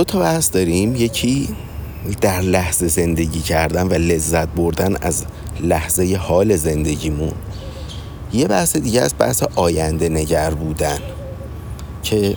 دو 0.00 0.04
تا 0.04 0.18
بحث 0.18 0.50
داریم. 0.50 0.96
یکی 0.96 1.48
در 2.20 2.40
لحظه 2.40 2.88
زندگی 2.88 3.40
کردن 3.40 3.88
و 3.88 3.94
لذت 3.94 4.48
بردن 4.48 4.96
از 5.00 5.24
لحظه 5.60 6.16
حال 6.16 6.56
زندگیمون. 6.56 7.32
یه 8.32 8.46
بحث 8.48 8.76
دیگه 8.76 9.00
از 9.00 9.14
بحث 9.18 9.42
آینده 9.54 10.08
نگر 10.08 10.50
بودن 10.50 10.98
که 12.02 12.36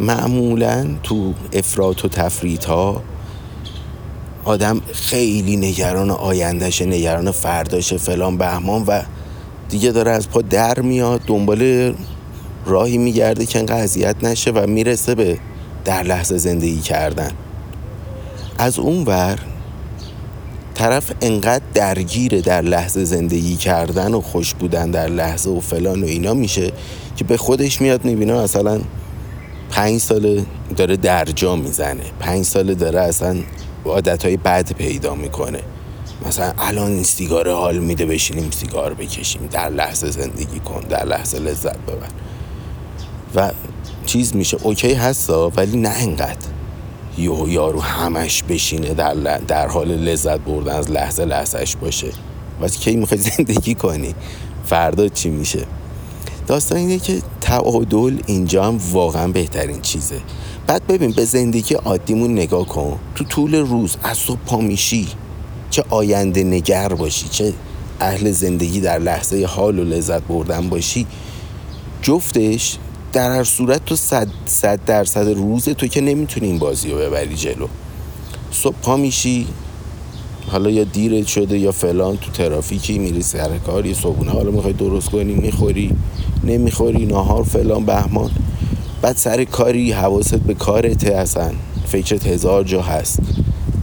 معمولا 0.00 0.86
تو 1.02 1.34
افراد 1.52 2.04
و 2.04 2.08
تفریط 2.08 2.64
ها 2.64 3.02
آدم 4.44 4.80
خیلی 4.92 5.56
نگران 5.56 6.10
آیندهش 6.10 6.82
نگران 6.82 7.30
فرداش 7.30 7.94
فلان 7.94 8.36
بهمان 8.36 8.84
و 8.86 9.02
دیگه 9.68 9.90
داره 9.90 10.10
از 10.10 10.28
پا 10.28 10.42
در 10.42 10.80
میاد 10.80 11.20
دنبال 11.26 11.94
راهی 12.66 12.98
میگرده 12.98 13.46
که 13.46 13.72
اذیت 13.72 14.16
نشه 14.22 14.50
و 14.50 14.66
می‌رسه 14.66 15.14
به 15.14 15.38
در 15.84 16.02
لحظه 16.02 16.38
زندگی 16.38 16.80
کردن. 16.80 17.30
از 18.58 18.78
اون 18.78 19.04
ور 19.04 19.38
طرف 20.74 21.12
انقدر 21.20 21.64
درگیر 21.74 22.40
در 22.40 22.62
لحظه 22.62 23.04
زندگی 23.04 23.56
کردن 23.56 24.14
و 24.14 24.20
خوش 24.20 24.54
بودن 24.54 24.90
در 24.90 25.08
لحظه 25.08 25.50
و 25.50 25.60
فلان 25.60 26.02
و 26.02 26.06
اینا 26.06 26.34
میشه 26.34 26.72
که 27.16 27.24
به 27.24 27.36
خودش 27.36 27.80
میاد 27.80 28.04
می‌بینه 28.04 28.32
مثلا 28.32 28.80
پنج 29.70 30.00
سال 30.00 30.44
داره 30.76 30.96
درجا 30.96 31.56
می‌زنه. 31.56 32.02
پنج 32.20 32.44
سال 32.44 32.74
داره 32.74 33.00
اصلا 33.00 33.36
عادت 33.84 34.24
های 34.24 34.36
بد 34.36 34.72
پیدا 34.72 35.14
می‌کنه. 35.14 35.60
مثلا 36.26 36.52
الان 36.58 36.90
این 36.90 37.02
سیگار 37.02 37.52
حال 37.52 37.78
میده 37.78 38.06
بشینیم 38.06 38.50
سیگار 38.50 38.94
بکشیم. 38.94 39.48
در 39.52 39.70
لحظه 39.70 40.10
زندگی 40.10 40.60
کن 40.60 40.80
در 40.80 41.04
لحظه 41.04 41.38
لذت 41.38 41.76
ببر. 41.76 42.08
و 43.34 43.50
چیز 44.06 44.36
میشه. 44.36 44.56
اوکی 44.62 44.92
هستا 44.92 45.52
ولی 45.56 45.76
نه 45.76 45.88
انقدر 45.88 46.46
یو 47.18 47.48
یارو 47.48 47.80
همش 47.80 48.42
بشینه 48.42 48.94
در, 48.94 49.14
در 49.38 49.68
حال 49.68 49.88
لذت 49.88 50.40
بردن 50.40 50.72
از 50.72 50.90
لحظه 50.90 51.24
لحظهش 51.24 51.76
باشه. 51.76 52.10
و 52.60 52.68
کی 52.68 52.96
می‌خوای 52.96 53.20
زندگی 53.36 53.74
کنی؟ 53.74 54.14
فردا 54.64 55.08
چی 55.08 55.30
میشه؟ 55.30 55.66
داستان 56.46 56.78
اینه 56.78 56.98
که 56.98 57.22
تعادل 57.40 58.18
اینجا 58.26 58.64
هم 58.64 58.80
واقعا 58.92 59.28
بهترین 59.28 59.80
چیزه. 59.80 60.20
بعد 60.66 60.86
ببین 60.86 61.10
به 61.10 61.24
زندگی 61.24 61.74
عادیمون 61.74 62.32
نگاه 62.32 62.66
کن. 62.66 62.98
تو 63.14 63.24
طول 63.24 63.54
روز 63.54 63.96
از 64.02 64.18
صبح 64.18 64.38
پا 64.46 64.56
میشی. 64.56 65.08
چه 65.70 65.84
آینده 65.90 66.44
نگر 66.44 66.88
باشی 66.88 67.28
چه 67.28 67.52
اهل 68.00 68.30
زندگی 68.30 68.80
در 68.80 68.98
لحظه 68.98 69.46
حال 69.46 69.78
و 69.78 69.84
لذت 69.84 70.22
بردن 70.22 70.68
باشی. 70.68 71.06
جفتش 72.02 72.78
در 73.14 73.30
هر 73.30 73.44
صورت 73.44 73.84
تو 73.84 73.96
صد, 73.96 74.28
صد 74.46 74.80
درصد 74.86 75.28
روز 75.28 75.64
تو 75.64 75.86
که 75.86 76.00
نمی‌تونی 76.00 76.46
این 76.46 76.58
بازی 76.58 76.90
رو 76.90 76.98
ببری 76.98 77.34
جلو. 77.34 77.66
صبح 78.52 78.74
پا 78.82 78.96
میشی 78.96 79.46
حالا 80.50 80.70
یا 80.70 80.84
دیرت 80.84 81.26
شده 81.26 81.58
یا 81.58 81.72
فلان 81.72 82.16
تو 82.16 82.30
ترافیکی 82.30 82.98
میری 82.98 83.22
سر 83.22 83.58
کار 83.58 83.86
یه 83.86 83.94
صبحونه 83.94 84.30
حالا 84.30 84.50
می‌خوای 84.50 84.72
درست 84.72 85.10
کنی 85.10 85.34
می‌خوری 85.34 85.90
نمی‌خوری 86.44 87.06
ناهار 87.06 87.42
فلان 87.42 87.84
بهمان. 87.84 88.30
بعد 89.02 89.16
سر 89.16 89.44
کاری 89.44 89.92
حواست 89.92 90.34
به 90.34 90.54
کارت 90.54 91.04
اصلا 91.04 91.52
فکرت 91.86 92.26
هزار 92.26 92.64
جا 92.64 92.82
هست. 92.82 93.20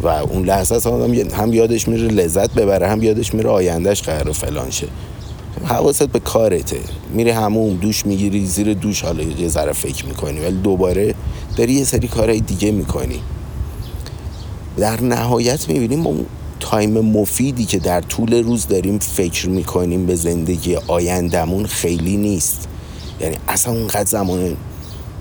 و 0.03 0.07
اون 0.07 0.45
لحظه 0.45 0.75
اصلا 0.75 1.07
هم 1.33 1.53
یادش 1.53 1.87
میره 1.87 2.07
لذت 2.07 2.53
ببره 2.53 2.87
هم 2.87 3.03
یادش 3.03 3.33
میره 3.33 3.49
آیندهش 3.49 4.01
قرار 4.01 4.31
فلان 4.31 4.69
شه. 4.69 4.87
حواست 5.65 6.03
به 6.03 6.19
کارته. 6.19 6.79
میری 7.13 7.29
همون 7.29 7.75
دوش 7.75 8.05
می‌گیری 8.05 8.45
زیر 8.45 8.73
دوش 8.73 9.01
حالا 9.01 9.23
یه 9.23 9.47
ذره 9.47 9.71
فکر 9.71 10.05
می‌کنی 10.05 10.39
ولی 10.39 10.57
دوباره 10.57 11.15
داری 11.57 11.73
یه 11.73 11.83
سری 11.83 12.07
کارهای 12.07 12.39
دیگه 12.39 12.71
می‌کنی. 12.71 13.19
در 14.77 15.01
نهایت 15.01 15.69
می‌بینیم 15.69 16.07
اون 16.07 16.25
تایم 16.59 16.99
مفیدی 16.99 17.65
که 17.65 17.79
در 17.79 18.01
طول 18.01 18.43
روز 18.43 18.67
داریم 18.67 18.99
فکر 18.99 19.49
می‌کنیم 19.49 20.05
به 20.05 20.15
زندگی 20.15 20.75
آیندمون 20.75 21.65
خیلی 21.65 22.17
نیست. 22.17 22.67
یعنی 23.21 23.35
اصلا 23.47 23.73
اونقدر 23.73 24.05
زمان 24.05 24.57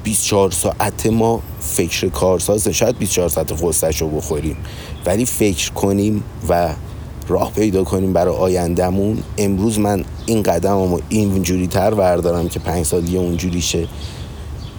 24 0.04 0.50
ساعت 0.50 1.06
ما 1.06 1.40
فکر 1.60 2.08
کارساز 2.08 2.69
شاید 2.69 2.98
24 2.98 3.28
ساعت 3.28 3.62
غصهش 3.62 4.02
رو 4.02 4.08
بخوریم. 4.08 4.56
ولی 5.06 5.24
فکر 5.24 5.72
کنیم 5.72 6.22
و 6.48 6.69
راه 7.28 7.52
پیدا 7.52 7.84
کنیم 7.84 8.12
برای 8.12 8.36
آیندهمون. 8.36 9.22
امروز 9.38 9.78
من 9.78 10.04
این 10.30 10.42
قدم 10.42 10.92
رو 10.92 11.00
اینجوری 11.08 11.66
تر 11.66 11.94
بردارم 11.94 12.48
که 12.48 12.60
پنج 12.60 12.86
سال 12.86 13.00
دیگه 13.00 13.18
اونجوری 13.18 13.62
شه 13.62 13.86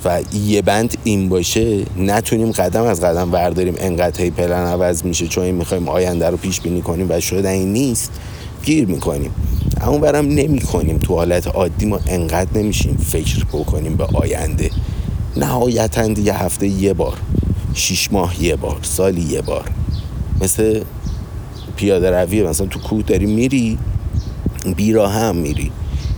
و 0.05 0.21
یه 0.45 0.61
بند 0.61 0.97
این 1.03 1.29
باشه 1.29 1.85
نتونیم 1.97 2.51
قدم 2.51 2.83
از 2.83 3.01
قدم 3.01 3.31
برداریم 3.31 3.75
انقدر 3.77 4.21
هی 4.21 4.29
پلن 4.29 4.65
عوض 4.65 5.05
میشه 5.05 5.27
چون 5.27 5.43
این 5.43 5.55
می‌خوایم 5.55 5.89
آینده 5.89 6.29
رو 6.29 6.37
پیش 6.37 6.61
بینی 6.61 6.81
کنیم 6.81 7.07
و 7.09 7.19
شده 7.19 7.49
این 7.49 7.73
نیست 7.73 8.11
گیر 8.63 8.85
می‌کنیم. 8.85 9.31
اما 9.81 9.97
برم 9.97 10.25
نمی 10.25 10.61
کنیم 10.61 10.97
تو 10.97 11.15
حالت 11.15 11.47
عادی 11.47 11.85
ما 11.85 11.99
انقدر 12.07 12.57
نمیشیم 12.57 12.97
فکر 12.97 13.45
بکنیم 13.45 13.95
به 13.95 14.03
آینده. 14.03 14.69
نهایتا 15.37 16.07
دیگه 16.07 16.33
هفته 16.33 16.67
یه 16.67 16.93
بار 16.93 17.17
شیش 17.73 18.11
ماه 18.11 18.43
یه 18.43 18.55
بار 18.55 18.77
سالی 18.81 19.21
یه 19.21 19.41
بار. 19.41 19.71
مثل 20.41 20.81
پیاده 21.75 22.11
روی 22.11 22.43
مثلا 22.43 22.67
تو 22.67 22.79
کوه 22.79 23.01
داری 23.01 23.25
میری 23.25 23.77
بیرا 24.75 25.07
هم 25.07 25.35
میری. 25.35 25.71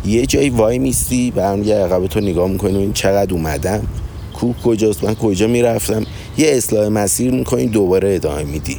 یه 0.06 0.26
جایی 0.26 0.50
وای 0.50 0.80
میستی 0.80 1.34
و 1.36 1.42
هم 1.42 1.64
یه 1.64 1.76
عقب 1.76 2.08
تو 2.08 2.20
نگاه 2.20 2.48
می‌کنی 2.50 2.78
این 2.78 2.94
چقدر 2.94 3.34
اومدم. 3.34 3.88
کوه 4.34 4.56
کجاست؟ 4.64 5.04
من 5.04 5.16
کجا 5.16 5.48
می‌رفتم؟ 5.48 6.06
یه 6.38 6.48
اصلاح 6.48 6.88
مسیر 6.88 7.32
می‌کنی 7.32 7.66
دوباره 7.68 8.16
ادامه 8.16 8.44
میدی. 8.44 8.78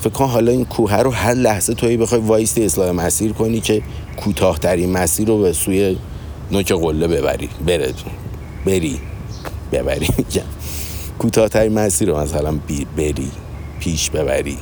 فکر 0.00 0.10
کن 0.10 0.24
حالا 0.24 0.52
این 0.52 0.64
کوه 0.64 0.96
رو 0.96 1.10
هر 1.10 1.34
لحظه 1.34 1.74
توی 1.74 1.96
بخوای 1.96 2.20
وایستی 2.20 2.64
اصلاح 2.64 2.90
مسیر 2.90 3.32
کنی 3.32 3.60
که 3.60 3.82
کوتاهترین 4.16 4.92
مسیر 4.92 5.28
رو 5.28 5.38
به 5.38 5.52
سوی 5.52 5.96
نوک 6.52 6.72
قله 6.72 7.08
ببری. 7.08 7.48
بره 7.66 7.92
بری. 8.66 9.00
ببری. 9.72 10.08
کوتاهترین 11.18 11.72
مسیر 11.72 12.08
رو 12.08 12.20
مثلا 12.20 12.58
بری. 12.96 13.30
پیش 13.80 14.10
ببری. 14.10 14.58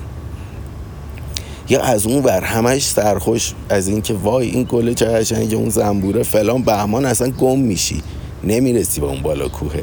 یا 1.69 1.83
از 1.83 2.07
اون 2.07 2.23
ور 2.23 2.41
همش 2.41 2.87
سرخوش 2.87 3.53
از 3.69 3.89
اینکه 3.89 4.15
وای 4.15 4.51
این 4.51 4.67
گل 4.69 4.95
چه 4.95 5.07
قشنگه 5.07 5.57
اون 5.57 5.69
زنبوره 5.69 6.23
فلان 6.23 6.63
بهمان 6.63 7.05
اصلا 7.05 7.31
گم 7.31 7.59
میشی. 7.59 8.03
نمی‌رسی 8.45 9.01
به 9.01 9.07
اون 9.07 9.23
بالا 9.23 9.49
کوه. 9.49 9.75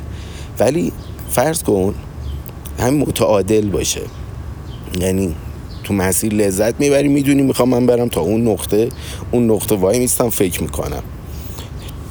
ولی 0.59 0.91
فرض 1.29 1.63
کن 1.63 1.95
همین 2.79 2.99
متعادل 3.01 3.69
باشه. 3.69 4.01
یعنی 4.99 5.35
تو 5.83 5.93
مسیر 5.93 6.33
لذت 6.33 6.79
می‌بری 6.79 7.07
می‌دونی 7.07 7.41
می‌خوام 7.41 7.69
من 7.69 7.85
برم 7.85 8.07
تا 8.07 8.21
اون 8.21 8.47
نقطه 8.47 8.89
اون 9.31 9.51
نقطه 9.51 9.75
وای 9.75 9.99
میستم 9.99 10.29
فکر 10.29 10.63
می‌کنم. 10.63 11.03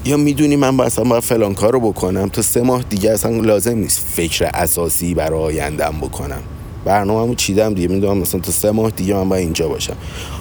یا 0.05 0.17
می‌دونی 0.17 0.57
من 0.57 0.77
با 0.77 0.85
اصلا 0.85 1.05
باید 1.05 1.23
فلان 1.23 1.55
کار 1.55 1.73
رو 1.73 1.81
بکنم 1.81 2.29
تا 2.29 2.43
سه 2.43 2.63
ماه 2.63 2.83
دیگه 2.83 3.11
اصلا 3.11 3.31
لازم 3.31 3.79
نیست 3.79 4.07
فکر 4.13 4.51
اساسی 4.55 5.15
برای 5.15 5.41
آیندم 5.41 5.95
بکنم. 6.01 6.43
برنامه‌مو 6.85 7.35
چیدم 7.35 7.75
دیگه 7.75 7.89
می‌دونم 7.89 8.19
مثلا 8.19 8.41
تا 8.41 8.53
سه 8.53 8.71
ماه 8.71 8.91
دیگه 8.91 9.15
من 9.15 9.29
باید 9.29 9.45
اینجا 9.45 9.69
باشم. 9.69 9.97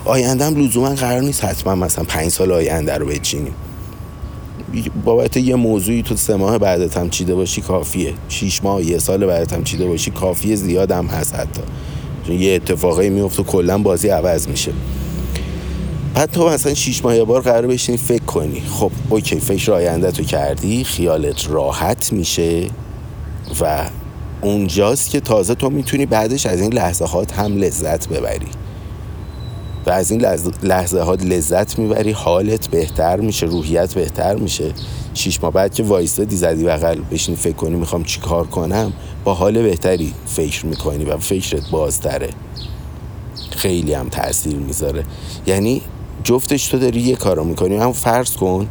آیندهم 0.05 0.55
لزوما 0.55 0.89
قرار 0.89 1.21
نیست 1.21 1.45
حتما 1.45 1.75
مثلا 1.75 2.03
پنج 2.03 2.29
سال 2.29 2.51
آینده 2.51 2.97
رو 2.97 3.05
بچینیم. 3.05 3.53
بابت 5.05 5.37
یه 5.37 5.55
موضوعی 5.55 6.03
تو 6.03 6.15
سه 6.15 6.35
ماه 6.35 6.57
بعدت 6.57 6.97
هم 6.97 7.09
چیده 7.09 7.35
باشی 7.35 7.61
کافیه. 7.61 8.13
شیش 8.29 8.63
ماه 8.63 8.83
یه 8.83 8.97
سال 8.97 9.25
بعدت 9.25 9.53
هم 9.53 9.63
چیده 9.63 9.85
باشی 9.87 10.11
کافیه 10.11 10.55
زیادم 10.55 11.05
هست 11.05 11.35
حتی. 11.35 11.61
چون 12.27 12.41
یه 12.41 12.53
اتفاقی 12.55 13.09
میفته 13.09 13.43
کلا 13.43 13.77
بازی 13.77 14.09
عوض 14.09 14.47
میشه. 14.47 14.71
بعد 16.13 16.31
تو 16.31 16.49
مثلا 16.49 16.73
شیش 16.73 17.05
ماه 17.05 17.15
یه 17.15 17.23
بار 17.23 17.41
قرار 17.41 17.67
بشینی 17.67 17.97
فکر 17.97 18.23
کنی. 18.23 18.61
خب 18.61 18.91
اوکی 19.09 19.39
فکر 19.39 19.71
آینده 19.71 20.11
تو 20.11 20.23
کردی 20.23 20.83
خیالت 20.83 21.49
راحت 21.49 22.13
میشه 22.13 22.67
و 23.61 23.85
اونجاست 24.41 25.09
که 25.09 25.19
تازه 25.19 25.55
تو 25.55 25.69
می‌تونی 25.69 26.05
بعدش 26.05 26.45
از 26.45 26.61
این 26.61 26.73
لحظه 26.73 27.05
هات 27.05 27.33
هم 27.33 27.57
لذت 27.57 28.07
ببری. 28.07 28.47
و 29.85 29.89
از 29.89 30.11
این 30.11 30.21
لحظه 30.63 31.01
هات 31.01 31.23
لذت 31.23 31.79
می‌بری 31.79 32.11
حالت 32.11 32.67
بهتر 32.67 33.19
میشه 33.19 33.45
روحیت 33.45 33.93
بهتر 33.93 34.35
میشه. 34.35 34.73
شیش 35.13 35.43
ماه 35.43 35.51
بعد 35.51 35.73
که 35.73 35.83
وایستادی 35.83 36.35
زدی 36.35 36.63
بغل 36.63 37.01
بشین 37.11 37.35
فکر 37.35 37.55
کنی 37.55 37.75
می‌خوام 37.75 38.03
چی 38.03 38.19
کار 38.19 38.47
کنم 38.47 38.93
با 39.23 39.33
حال 39.33 39.61
بهتری 39.61 40.13
فکر 40.25 40.65
می‌کنی 40.65 41.05
و 41.05 41.17
فکرت 41.17 41.69
بازتره. 41.69 42.29
خیلی 43.51 43.93
هم 43.93 44.09
تاثیر 44.09 44.55
می‌ذاره. 44.55 45.03
یعنی 45.47 45.81
جفتش 46.23 46.67
تو 46.67 46.79
داری 46.79 47.01
یه 47.01 47.15
کارو 47.15 47.43
می‌کنی. 47.43 47.77
هم 47.77 47.93
فرض 47.93 48.31
کن 48.31 48.67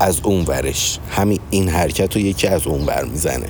از 0.00 0.20
اون 0.22 0.44
ورش. 0.44 0.98
همین 1.10 1.38
این 1.50 1.68
حرکت 1.68 2.16
رو 2.16 2.22
یکی 2.22 2.46
از 2.46 2.66
اون 2.66 2.86
ور 2.86 3.04
می‌زنه. 3.04 3.46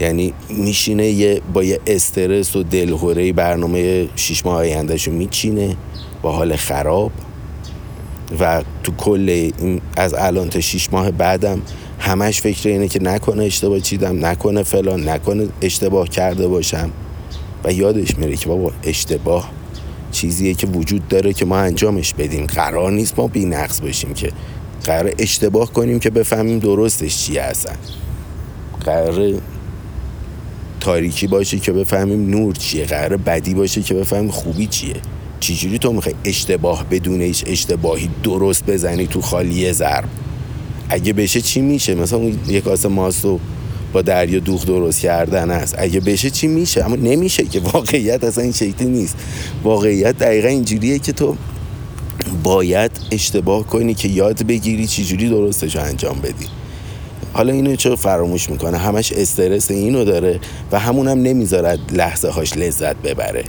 یعنی 0.00 0.34
میشینه 0.48 1.06
یه 1.06 1.40
با 1.54 1.64
یه 1.64 1.80
استرس 1.86 2.56
و 2.56 2.62
دلهوره 2.62 3.32
برنامه 3.32 4.08
شیش 4.16 4.46
ماه 4.46 4.56
آیندهشو 4.56 5.10
میچینه 5.10 5.76
با 6.22 6.32
حال 6.32 6.56
خراب. 6.56 7.12
و 8.40 8.62
تو 8.82 8.92
کل 8.92 9.50
از 9.96 10.14
الان 10.14 10.48
تا 10.48 10.60
شیش 10.60 10.92
ماه 10.92 11.10
بعدم 11.10 11.62
همش 11.98 12.40
فکر 12.40 12.68
اینه 12.68 12.88
که 12.88 13.02
نکنه 13.02 13.44
اشتباه 13.44 13.80
چیدم 13.80 14.26
نکنه 14.26 14.62
فلان 14.62 15.08
نکنه 15.08 15.48
اشتباه 15.62 16.08
کرده 16.08 16.48
باشم. 16.48 16.90
و 17.64 17.72
یادش 17.72 18.18
میره 18.18 18.36
که 18.36 18.48
بابا 18.48 18.72
اشتباه 18.84 19.50
چیزیه 20.12 20.54
که 20.54 20.66
وجود 20.66 21.08
داره 21.08 21.32
که 21.32 21.44
ما 21.44 21.58
انجامش 21.58 22.14
بدیم. 22.14 22.46
قرار 22.46 22.92
نیست 22.92 23.18
ما 23.18 23.26
بی 23.26 23.44
نقص 23.44 23.80
باشیم 23.80 24.14
که 24.14 24.32
قرار 24.84 25.12
اشتباه 25.18 25.72
کنیم 25.72 25.98
که 25.98 26.10
بفهمیم 26.10 26.58
درستش 26.58 27.24
چیه 27.24 27.42
هستن 27.42 27.76
قرار 28.84 29.40
تاریکی 30.80 31.26
باشه 31.26 31.58
که 31.58 31.72
بفهمیم 31.72 32.30
نور 32.30 32.54
چیه 32.54 32.84
قرار 32.84 33.16
بدی 33.16 33.54
باشه 33.54 33.82
که 33.82 33.94
بفهمیم 33.94 34.30
خوبی 34.30 34.66
چیه. 34.66 34.96
چجوری 35.40 35.78
تو 35.78 35.92
می‌خوای 35.92 36.14
اشتباه 36.24 36.84
بدون 36.90 37.20
هیچ 37.20 37.44
اشتباهی 37.46 38.10
درست 38.24 38.66
بزنی 38.66 39.06
تو 39.06 39.20
خالی 39.20 39.72
ضرب؟ 39.72 40.08
اگه 40.88 41.12
بشه 41.12 41.40
چی 41.40 41.60
میشه؟ 41.60 41.94
مثلا 41.94 42.20
یک 42.48 42.64
کاسه 42.64 42.88
ماستو 42.88 43.40
با 43.92 44.02
دریا 44.02 44.38
دوخ 44.38 44.66
درست 44.66 45.00
کردن 45.00 45.50
است. 45.50 45.74
اگه 45.78 46.00
بشه 46.00 46.30
چی 46.30 46.46
میشه؟ 46.46 46.84
اما 46.84 46.96
نمیشه 46.96 47.44
که. 47.44 47.60
واقعیت 47.60 48.24
اصلا 48.24 48.44
این 48.44 48.52
شکلی 48.52 48.88
نیست. 48.88 49.16
واقعیت 49.64 50.18
دقیقا 50.18 50.48
اینجوریه 50.48 50.98
که 50.98 51.12
تو 51.12 51.36
باید 52.42 52.90
اشتباه 53.10 53.66
کنی 53.66 53.94
که 53.94 54.08
یاد 54.08 54.42
بگیری 54.42 54.86
چجوری 54.86 55.28
درستش 55.28 55.76
انجام 55.76 56.20
بدی. 56.20 56.46
حالا 57.38 57.52
اینو 57.52 57.76
چه 57.76 57.96
فراموش 57.96 58.50
می‌کنه؟ 58.50 58.78
همش 58.78 59.12
استرس 59.12 59.70
اینو 59.70 60.04
داره 60.04 60.40
و 60.72 60.78
همونم 60.78 61.22
نمی‌ذارد 61.22 61.78
لحظه 61.92 62.28
هاش 62.28 62.56
لذت 62.56 62.96
ببره 62.96 63.44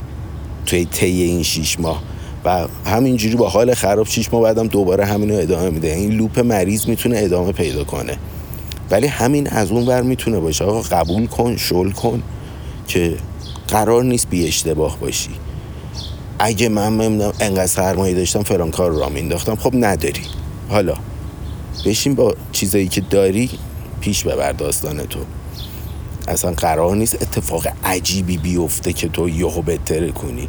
توی 0.66 0.84
طی 0.84 1.22
این 1.22 1.42
شیش 1.42 1.80
ماه. 1.80 2.02
و 2.44 2.66
همینجوری 2.86 3.36
با 3.36 3.48
حال 3.48 3.74
خراب 3.74 4.06
شیش 4.06 4.32
ماه 4.32 4.42
بعدم 4.42 4.66
دوباره 4.66 5.04
همینو 5.04 5.34
ادامه 5.34 5.70
میده. 5.70 5.94
این 5.94 6.12
لوپ 6.12 6.40
مریض 6.40 6.86
می‌تونه 6.86 7.18
ادامه 7.18 7.52
پیدا 7.52 7.84
کنه. 7.84 8.16
ولی 8.90 9.06
همین 9.06 9.48
از 9.48 9.70
اون 9.70 9.86
ور 9.86 10.02
می‌تونه 10.02 10.40
باشه. 10.40 10.64
آقا 10.64 10.80
قبول 10.80 11.26
کن 11.26 11.56
شل 11.56 11.90
کن 11.90 12.22
که 12.88 13.16
قرار 13.68 14.04
نیست 14.04 14.28
بی 14.30 14.46
اشتباه 14.46 14.98
باشی. 14.98 15.30
اگه 16.38 16.68
من 16.68 17.20
انقدر 17.40 17.66
سرمایه 17.66 18.14
داشتم 18.14 18.42
فلان 18.42 18.70
کار 18.70 18.90
را 18.90 19.08
مینداختم 19.08 19.54
خب 19.54 19.72
نداری. 19.74 20.22
حالا 20.68 20.94
بشین 21.86 22.14
با 22.14 22.34
چیزایی 22.52 22.88
که 22.88 23.00
داری 23.00 23.50
پیش 24.00 24.24
ببر 24.24 24.52
داستان 24.52 24.98
تو. 24.98 25.20
اصلا 26.28 26.52
قرار 26.52 26.96
نیست 26.96 27.22
اتفاق 27.22 27.66
عجیبی 27.84 28.38
بیفته 28.38 28.92
که 28.92 29.08
تو 29.08 29.28
یهو 29.28 29.62
بهتره 29.62 30.10
کنی. 30.10 30.48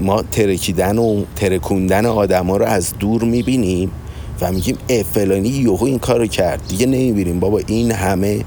ما 0.00 0.22
ترکیدن 0.22 0.98
و 0.98 1.24
ترکوندن 1.36 2.06
آدما 2.06 2.56
رو 2.56 2.64
از 2.64 2.98
دور 2.98 3.24
می‌بینیم 3.24 3.90
و 4.40 4.52
میگیم 4.52 4.76
اه 4.88 5.02
فلانی 5.02 5.48
یهو 5.48 5.84
این 5.84 5.98
کارو 5.98 6.26
کرد. 6.26 6.60
دیگه 6.68 6.86
نمی‌بینیم. 6.86 7.40
بابا 7.40 7.60
این 7.66 7.92
همه 7.92 8.44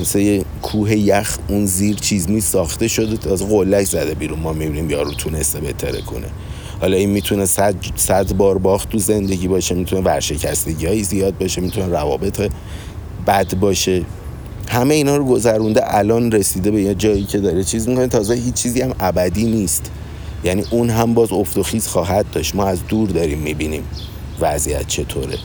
مثل 0.00 0.18
یه 0.18 0.44
کوه 0.62 0.96
یخ 0.96 1.38
اون 1.48 1.66
زیر 1.66 1.96
چیز 1.96 2.30
می 2.30 2.40
ساخته 2.40 2.88
شده 2.88 3.32
از 3.32 3.42
قلک 3.42 3.84
زده 3.84 4.14
بیرون. 4.14 4.38
ما 4.38 4.52
می‌بینیم 4.52 4.90
یارو 4.90 5.10
تونسته 5.10 5.60
بهتره 5.60 6.00
کنه. 6.00 6.26
حالا 6.80 6.96
این 6.96 7.10
می‌تونه 7.10 7.46
صد, 7.46 7.74
صد 7.96 8.32
بار 8.32 8.58
باخت 8.58 8.90
تو 8.90 8.98
زندگی 8.98 9.48
باشه 9.48 9.74
می‌تونه 9.74 10.02
ورشکستگی 10.02 10.86
هایی 10.86 11.04
زیاد 11.04 11.38
باشه 11.38 11.60
می‌تونه 11.60 11.86
روابط 11.86 12.50
بد 13.26 13.54
باشه. 13.54 14.04
همه 14.68 14.94
اینا 14.94 15.16
رو 15.16 15.24
گذرونده 15.24 15.96
الان 15.96 16.32
رسیده 16.32 16.70
به 16.70 16.82
یه 16.82 16.94
جایی 16.94 17.24
که 17.24 17.38
داره 17.38 17.64
چیز 17.64 17.88
می‌کنه. 17.88 18.06
تازه 18.06 18.34
هیچ 18.34 18.54
چیزی 18.54 18.80
هم 18.80 18.94
ابدی 19.00 19.44
نیست. 19.44 19.90
یعنی 20.44 20.64
اون 20.70 20.90
هم 20.90 21.14
باز 21.14 21.32
افت 21.32 21.56
و 21.56 21.62
خیز 21.62 21.86
خواهد 21.86 22.26
داشت. 22.32 22.54
ما 22.54 22.64
از 22.66 22.78
دور 22.88 23.08
داریم 23.08 23.38
می‌بینیم 23.38 23.82
وضعیت 24.40 24.86
چطوره. 24.86 25.38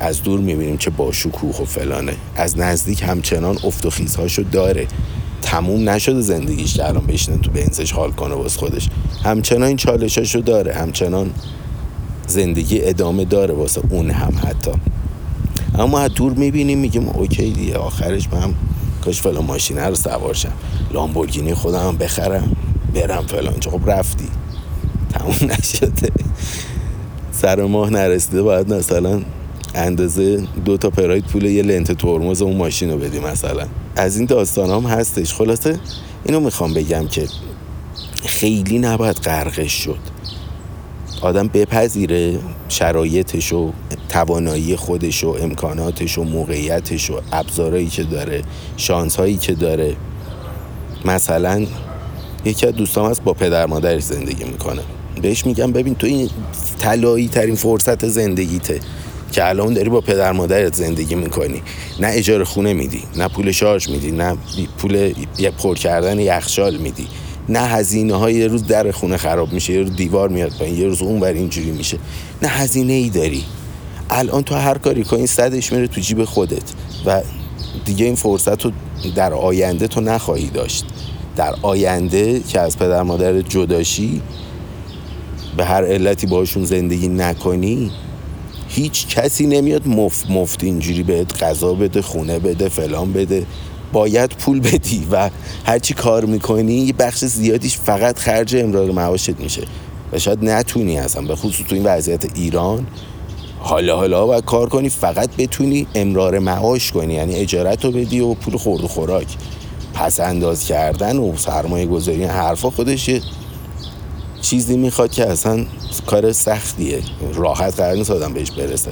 از 0.00 0.22
دور 0.22 0.40
می‌بینیم 0.40 0.76
چه 0.76 0.90
با 0.90 1.12
شکوه 1.12 1.62
و 1.62 1.64
فلانه. 1.64 2.14
از 2.36 2.58
نزدیک 2.58 3.02
همچنان 3.02 3.58
افت 3.64 3.86
و 3.86 3.90
خیزهاشو 3.90 4.42
داره. 4.52 4.86
تموم 5.42 5.88
نشده 5.88 6.20
زندگیش 6.20 6.74
که 6.74 6.88
الان 6.88 7.06
بشینه 7.06 7.38
تو 7.38 7.50
بنزش 7.50 7.92
حال 7.92 8.10
کنه 8.10 8.34
باز 8.34 8.56
خودش. 8.56 8.88
همچنان 9.24 9.76
چالشاشو 9.76 10.38
داره. 10.38 10.74
همچنان 10.74 11.30
زندگی 12.26 12.80
ادامه 12.82 13.24
داره 13.24 13.54
واسه 13.54 13.80
اون 13.90 14.10
هم 14.10 14.34
حتی. 14.48 14.72
اما 15.78 16.00
از 16.00 16.14
دور 16.14 16.32
می‌بینیم 16.32 16.78
میگیم 16.78 17.08
اوکی 17.08 17.50
دیگه 17.50 17.76
آخرش 17.76 18.28
من 18.32 18.54
کاش 19.04 19.22
فلان 19.22 19.44
ماشینه 19.44 19.86
رو 19.86 19.94
سوارشم 19.94 20.52
لامبورگینی 20.92 21.54
خودم 21.54 21.96
بخرم 21.96 22.56
برم 22.94 23.26
فلان. 23.26 23.54
خب 23.70 23.90
رفتی. 23.90 24.28
تموم 25.12 25.50
نشده. 25.52 26.12
سر 27.32 27.64
ماه 27.64 27.90
نرسیده 27.90 28.42
باید 28.42 28.74
مثلا 28.74 29.22
اندازه 29.74 30.42
دو 30.64 30.76
تا 30.76 30.90
پراید 30.90 31.24
پول 31.24 31.44
یه 31.44 31.62
لنت 31.62 31.92
ترمز 31.92 32.42
اون 32.42 32.56
ماشین 32.56 32.90
رو 32.90 32.98
بدی 32.98 33.20
مثلا. 33.20 33.66
از 33.96 34.16
این 34.16 34.26
داستان 34.26 34.70
هم 34.70 34.90
هستش. 34.90 35.34
خلاصه 35.34 35.78
اینو 36.24 36.40
می‌خوام 36.40 36.74
بگم 36.74 37.08
که 37.08 37.26
خیلی 38.24 38.78
نباید 38.78 39.16
غرقش 39.16 39.72
شد. 39.72 39.98
آدم 41.20 41.48
بپذیره 41.48 42.38
شرایطش 42.68 43.52
و 43.52 43.72
توانایی 44.08 44.76
خودش 44.76 45.24
و 45.24 45.28
امکاناتش 45.40 46.18
و 46.18 46.22
موقعیتش 46.22 47.10
و 47.10 47.20
ابزارهایی 47.32 47.86
که 47.86 48.02
داره 48.02 48.42
شانس 48.76 49.16
هایی 49.16 49.36
که 49.36 49.52
داره. 49.52 49.96
مثلا 51.04 51.66
یکی 52.44 52.66
از 52.66 52.74
دوستام 52.74 53.10
هست 53.10 53.22
با 53.22 53.32
پدر 53.32 53.66
مادرش 53.66 54.02
زندگی 54.02 54.44
می‌کنه. 54.44 54.82
بهش 55.22 55.46
میگم 55.46 55.72
ببین 55.72 55.94
تو 55.94 56.06
این 56.06 56.30
طلایی 56.78 57.28
ترین 57.28 57.54
فرصت 57.54 58.08
زندگیته 58.08 58.80
که 59.32 59.48
الان 59.48 59.74
داری 59.74 59.88
با 59.88 60.00
پدر 60.00 60.32
مادرت 60.32 60.74
زندگی 60.74 61.14
می‌کنی. 61.14 61.62
نه 62.00 62.08
اجاره 62.10 62.44
خونه 62.44 62.72
میدی 62.72 63.02
نه 63.16 63.28
پول 63.28 63.52
شارژ 63.52 63.88
میدی 63.88 64.10
نه 64.10 64.36
پول 64.78 65.12
پر 65.58 65.74
کردن 65.74 66.18
یخشال 66.20 66.76
میدی. 66.76 67.06
نه 67.48 67.58
هزینه 67.58 68.14
های 68.14 68.34
یه 68.34 68.46
روز 68.46 68.66
در 68.66 68.90
خونه 68.90 69.16
خراب 69.16 69.52
میشه 69.52 69.72
یه 69.72 69.80
روز 69.80 69.96
دیوار 69.96 70.28
میاد 70.28 70.52
پایین 70.58 70.76
یه 70.76 70.86
روز 70.86 71.02
اون 71.02 71.20
بر 71.20 71.32
اینجوری 71.32 71.70
میشه. 71.70 71.98
نه 72.42 72.48
هزینه 72.48 72.92
ای 72.92 73.10
داری. 73.10 73.44
الان 74.10 74.42
تو 74.42 74.54
هر 74.54 74.78
کاری 74.78 75.04
کنی 75.04 75.26
صدش 75.26 75.72
میره 75.72 75.86
تو 75.86 76.00
جیب 76.00 76.24
خودت 76.24 76.72
و 77.06 77.22
دیگه 77.84 78.04
این 78.04 78.14
فرصت 78.14 78.64
رو 78.64 78.72
در 79.14 79.32
آینده 79.32 79.88
تو 79.88 80.00
نخواهی 80.00 80.48
داشت. 80.48 80.84
در 81.36 81.54
آینده 81.62 82.40
که 82.40 82.60
از 82.60 82.78
پدر 82.78 83.02
مادر 83.02 83.40
جداشی 83.40 84.22
به 85.56 85.64
هر 85.64 85.84
علتی 85.84 86.26
باشون 86.26 86.64
زندگی 86.64 87.08
نکنی 87.08 87.90
هیچ 88.68 89.06
کسی 89.06 89.46
نمیاد 89.46 89.88
مفت 89.88 90.30
مفت 90.30 90.64
اینجوری 90.64 91.02
بهت 91.02 91.42
غذا 91.42 91.74
بده 91.74 92.02
خونه 92.02 92.38
بده 92.38 92.68
فلان 92.68 93.12
بده. 93.12 93.46
باید 93.92 94.30
پول 94.30 94.60
بدی 94.60 95.06
و 95.10 95.30
هرچی 95.66 95.94
کار 95.94 96.24
می‌کنی 96.24 96.74
یه 96.74 96.92
بخش 96.92 97.24
زیادیش 97.24 97.78
فقط 97.78 98.18
خرج 98.18 98.56
امرار 98.56 98.90
معاشت 98.90 99.40
میشه. 99.40 99.62
و 100.12 100.18
شاید 100.18 100.44
نتونی 100.44 100.98
اصلا 100.98 101.22
به 101.22 101.36
خصوص 101.36 101.66
تو 101.66 101.74
این 101.74 101.84
وضعیت 101.84 102.24
ایران. 102.34 102.86
حالا 103.58 103.96
حالا 103.96 104.26
باید 104.26 104.44
کار 104.44 104.68
کنی 104.68 104.88
فقط 104.88 105.30
بتونی 105.36 105.86
امرار 105.94 106.38
معاش 106.38 106.92
کنی 106.92 107.14
یعنی 107.14 107.34
اجارت 107.34 107.84
رو 107.84 107.90
بدی 107.90 108.20
و 108.20 108.34
پول 108.34 108.56
خورد 108.56 108.84
و 108.84 108.88
خوراک. 108.88 109.26
پس 109.94 110.20
انداز 110.20 110.64
کردن 110.64 111.16
و 111.16 111.36
سرمایه 111.36 111.86
گذاری 111.86 112.24
حرفا 112.24 112.70
خودش 112.70 113.10
چیزی 114.40 114.76
می‌خواد 114.76 115.10
که 115.10 115.26
اصلا 115.26 115.66
کار 116.06 116.32
سختیه. 116.32 117.00
راحت 117.34 117.76
قرار 117.76 117.94
نیست 117.94 118.10
آدم 118.10 118.32
بهش 118.32 118.50
برسه. 118.50 118.90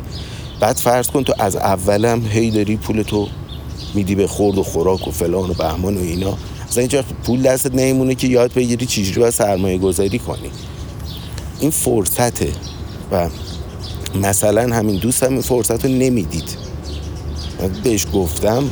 بعد 0.60 0.76
فرض 0.76 1.06
کن 1.06 1.22
تو 1.24 1.34
از 1.38 1.56
اولم 1.56 2.26
هی 2.26 2.50
داری 2.50 2.76
پول 2.76 3.02
تو 3.02 3.28
میدی 3.94 4.14
به 4.14 4.26
خورد 4.26 4.58
و 4.58 4.62
خوراک 4.62 5.08
و 5.08 5.10
فلان 5.10 5.50
و 5.50 5.54
بهمان 5.54 5.96
و 5.96 6.00
اینا. 6.00 6.38
اصلا 6.68 6.80
اینجا 6.80 7.04
پول 7.24 7.42
دستت 7.42 7.74
نمیمونه 7.74 8.14
که 8.14 8.26
یاد 8.26 8.52
بگیری 8.52 8.86
چجوری 8.86 9.20
باید 9.20 9.32
سرمایه 9.32 9.78
گذاری 9.78 10.18
کنی. 10.18 10.50
این 11.60 11.70
فرصته. 11.70 12.52
و 13.12 13.28
مثلا 14.22 14.74
همین 14.74 14.96
دوست 14.96 15.22
هم 15.22 15.32
این 15.32 15.42
فرصت 15.42 15.84
رو 15.84 15.90
نمی‌دید 15.90 16.66
بهش 17.84 18.06
گفتم 18.14 18.70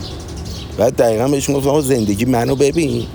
و 0.79 0.91
دقیقا 0.91 1.29
بهش 1.29 1.51
گفتم 1.51 1.81
زندگی 1.81 2.25
منو 2.25 2.57
ببین. 2.57 3.07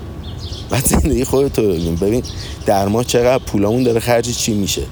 بعد 0.70 0.86
زندگی 0.86 1.24
خودتو 1.24 1.62
ببین. 1.62 1.96
ببین 1.96 2.22
در 2.66 2.88
ما 2.88 3.04
چقدر 3.04 3.44
پولامون 3.44 3.82
داره 3.82 4.00
خرج 4.00 4.36
چی 4.36 4.54
میشه. 4.54 4.82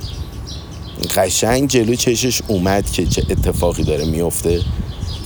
قشنگ 1.16 1.68
جلو 1.68 1.94
چشش 1.94 2.42
اومد 2.48 2.90
که 2.90 3.06
چه 3.06 3.22
اتفاقی 3.30 3.82
داره 3.82 4.04
میفته 4.04 4.60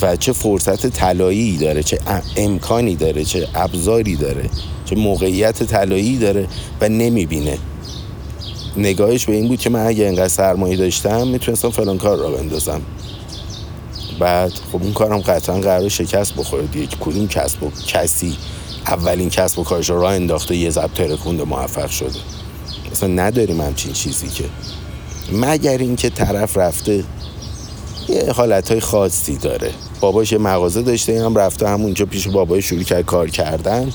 و 0.03 0.17
چه 0.17 0.33
فرصت 0.33 0.87
طلایی 0.87 1.57
داره 1.57 1.83
چه 1.83 1.99
امکانی 2.37 2.97
داره 2.97 3.25
چه 3.25 3.49
ابزاری 3.55 4.17
داره 4.17 4.51
چه 4.85 4.97
موقعیت 4.97 5.63
طلایی 5.63 6.19
داره 6.19 6.49
و 6.81 6.89
نمی‌بینه. 6.89 7.59
نگاهش 8.77 9.25
به 9.25 9.33
این 9.33 9.49
بود 9.49 9.61
که 9.61 9.71
من 9.71 9.87
اگه 9.87 10.05
اینقدر 10.05 10.29
سرمایه 10.29 10.77
داشتم 10.77 11.29
می‌تونستم 11.29 11.71
فلان 11.71 11.99
کار 11.99 12.19
را 12.19 12.31
بندازم. 12.31 12.83
بعد 14.19 14.53
خب 14.73 14.83
اون 14.83 14.93
کارم 14.93 15.19
قطعا 15.19 15.61
قرار 15.61 15.89
شکست 15.89 16.35
بخوره 16.35 16.67
دیگه. 16.67 16.97
کدوم 17.01 17.29
کسب 17.29 17.63
و 17.63 17.71
کسی؟ 17.87 18.37
اولین 18.87 19.31
کسب 19.31 19.59
و 19.59 19.65
کارش 19.65 19.91
راه 19.91 20.15
انداخته 20.15 20.57
یه 20.57 20.71
ضبط 20.71 20.93
ترکونده 20.93 21.45
موفق 21.45 21.91
شده. 21.91 22.19
اصلا 22.93 23.09
نداریم 23.09 23.61
همچین 23.61 23.93
چیزی 23.93 24.29
که. 24.29 24.45
مگر 25.33 25.79
اینکه 25.79 26.11
طرف 26.11 26.57
رفته 26.57 27.05
یه 28.09 28.33
حالت 28.33 28.71
های 28.71 28.81
خاصی 28.81 29.37
داره. 29.37 29.71
باباش 30.01 30.33
یه 30.33 30.39
مغازه 30.39 30.83
داشته 30.83 31.25
هم 31.25 31.37
رفته 31.37 31.69
همونجا 31.69 32.07
پیش 32.07 32.29
بابای 32.29 32.63
شروع 32.63 32.83
کرد 32.83 33.05
کار 33.05 33.29
کردن. 33.31 33.93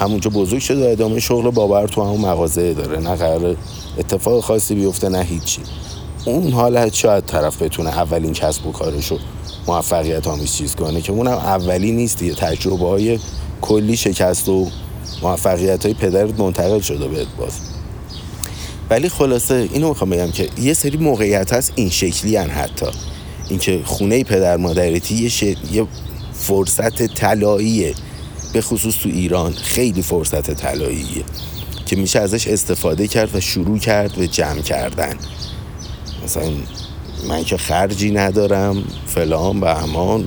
همونجا 0.00 0.30
بزرگ 0.30 0.58
شده 0.58 0.90
ادامه 0.90 1.20
شغل 1.20 1.50
بابا 1.50 1.86
تو 1.86 2.02
همون 2.02 2.20
مغازه 2.20 2.74
داره. 2.74 2.98
نه 2.98 3.14
قرار 3.14 3.56
اتفاق 3.98 4.40
خاصی 4.40 4.74
بیفته 4.74 5.08
نه 5.08 5.22
هیچی. 5.22 5.60
اون 6.24 6.52
حالت 6.52 6.94
شاید 6.94 7.26
طرف 7.26 7.62
بتونه 7.62 7.90
اولین 7.90 8.32
کسب 8.32 8.66
و 8.66 8.72
کارشو 8.72 9.18
موفقیت 9.66 10.28
آمیز 10.28 10.54
چیز 10.54 10.74
کنه 10.74 11.00
که 11.00 11.12
اونم 11.12 11.32
اولی 11.32 11.92
نیست 11.92 12.18
دیگه. 12.18 12.34
تجربه 12.34 12.88
های 12.88 13.18
کلی 13.60 13.96
شکست 13.96 14.48
و 14.48 14.66
موفقیت 15.22 15.84
های 15.84 15.94
پدرت 15.94 16.40
منتقل 16.40 16.80
شده 16.80 17.08
بهت 17.08 17.26
باز. 17.38 17.52
ولی 18.90 19.08
خلاصه 19.08 19.68
اینو 19.72 19.88
می‌خوام 19.88 20.10
بگم 20.10 20.30
که 20.30 20.48
یه 20.60 20.74
سری 20.74 20.96
موقعیت 20.96 21.52
هست 21.52 21.72
این 21.74 21.90
شکلی 21.90 22.36
هن 22.36 22.50
حتی. 22.50 22.86
اینکه 23.48 23.80
خونه 23.84 24.24
پدر 24.24 24.56
مادرتی 24.56 25.14
یه, 25.14 25.56
یه 25.72 25.86
فرصت 26.32 27.02
طلاییه. 27.02 27.94
به 28.52 28.60
خصوص 28.60 28.94
تو 29.02 29.08
ایران 29.08 29.52
خیلی 29.52 30.02
فرصت 30.02 30.50
طلاییه 30.50 31.24
که 31.86 31.96
میشه 31.96 32.20
ازش 32.20 32.48
استفاده 32.48 33.06
کرد 33.06 33.36
و 33.36 33.40
شروع 33.40 33.78
کرد 33.78 34.12
به 34.12 34.26
جمع 34.26 34.60
کردن. 34.60 35.14
مثلا 36.24 36.50
من 37.28 37.44
که 37.44 37.56
خرجی 37.56 38.10
ندارم 38.10 38.84
فلان 39.06 39.60
به 39.60 39.82
امان 39.82 40.26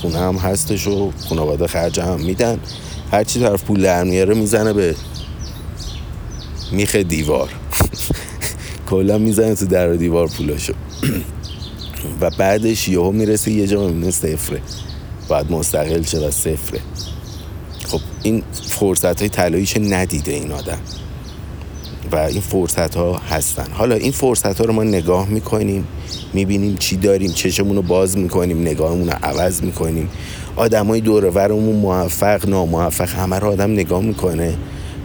خونه 0.00 0.18
هم 0.18 0.36
هستش 0.36 0.86
و 0.86 1.12
خانواده 1.28 1.66
خرج 1.66 2.00
هم 2.00 2.20
میدن. 2.20 2.60
هرچی 3.12 3.40
طرف 3.40 3.62
پول 3.62 3.82
در 3.82 4.04
میاره 4.04 4.34
می‌زنه 4.34 4.72
به 4.72 4.94
میخ 6.72 6.96
دیوار. 6.96 7.48
کلا 8.90 9.18
می‌زنه 9.18 9.54
تو 9.54 9.66
در 9.66 9.92
و 9.92 9.96
دیوار 9.96 10.28
پولاشو. 10.28 10.72
و 12.20 12.30
بعدش 12.30 12.88
یهو 12.88 13.12
می‌رسه 13.12 13.50
یه 13.50 13.66
جا 13.66 13.86
می‌بینه 13.86 14.10
صفره. 14.10 14.60
باید 15.28 15.52
مستقل 15.52 16.02
شد 16.02 16.22
و 16.22 16.30
صفره. 16.30 16.80
خب 17.86 18.00
این 18.22 18.42
فرصت 18.52 19.20
های 19.20 19.28
طلاییش 19.28 19.76
ندیده 19.76 20.32
این 20.32 20.52
آدم. 20.52 20.78
و 22.12 22.16
این 22.16 22.40
فرصت 22.40 22.94
ها 22.94 23.20
هستن. 23.30 23.66
حالا 23.72 23.94
این 23.94 24.12
فرصت 24.12 24.58
ها 24.60 24.64
رو 24.64 24.72
ما 24.72 24.84
نگاه 24.84 25.28
می‌کنیم 25.28 25.88
می‌بینیم 26.32 26.76
چی 26.76 26.96
داریم 26.96 27.32
چشمون 27.32 27.76
رو 27.76 27.82
باز 27.82 28.18
می‌کنیم 28.18 28.60
نگاهمون 28.60 29.08
رو 29.08 29.14
عوض 29.22 29.62
می‌کنیم. 29.62 30.10
آدمای 30.56 31.00
دور 31.00 31.24
ورمون 31.24 31.76
موفق 31.76 32.48
ناموفق 32.48 33.08
همه 33.08 33.38
رو 33.38 33.48
آدم 33.48 33.72
نگاه 33.72 34.02
می‌کنه. 34.02 34.56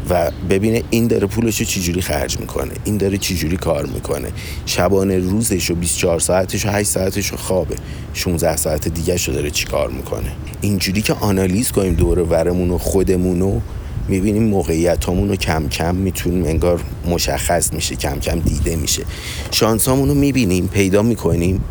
و 0.09 0.31
ببینه 0.49 0.83
این 0.89 1.07
داره 1.07 1.27
پولش 1.27 1.59
رو 1.59 1.65
چجوری 1.65 2.01
خرج 2.01 2.39
می‌کنه 2.39 2.71
این 2.83 2.97
داره 2.97 3.17
چجوری 3.17 3.57
کار 3.57 3.85
می‌کنه. 3.85 4.29
شبانه 4.65 5.17
روزش 5.17 5.71
و 5.71 5.75
24 5.75 6.19
ساعتش 6.19 6.65
و 6.65 6.69
8 6.69 6.89
ساعتش 6.89 7.27
رو 7.27 7.37
خوابه. 7.37 7.75
16 8.13 8.55
ساعت 8.55 8.87
دیگه 8.87 9.17
شو 9.17 9.31
داره 9.31 9.51
چی 9.51 9.65
کار 9.65 9.89
می‌کنه. 9.89 10.31
اینجوری 10.61 11.01
که 11.01 11.13
آنالیز 11.13 11.71
کنیم 11.71 11.93
دور 11.93 12.19
ورمون 12.19 12.71
و 12.71 12.77
خودمون 12.77 13.39
رو 13.39 13.61
می‌بینیم 14.07 14.43
موقعیت 14.43 15.05
رو 15.05 15.35
کم 15.35 15.67
کم 15.67 15.95
می‌تونیم 15.95 16.43
انگار 16.45 16.81
مشخص 17.09 17.73
میشه 17.73 17.95
کم 17.95 18.19
کم 18.19 18.39
دیده 18.39 18.75
میشه. 18.75 19.03
شانس 19.51 19.87
رو 19.87 20.13
می‌بینیم 20.13 20.67
پیدا 20.67 21.01
می‌کنیم 21.01 21.63